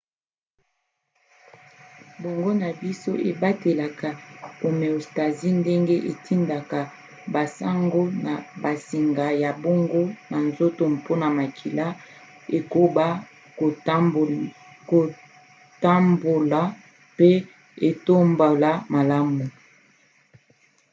[2.21, 4.09] boongo na biso ebatelaka
[4.59, 6.79] homéostasie ndenge etindaka
[7.33, 11.85] basango na bansinga ya boongo na nzoto mpona makila
[12.57, 13.07] ekoba
[15.83, 16.61] kotambola
[17.17, 17.29] pe
[17.89, 19.45] etambola malamu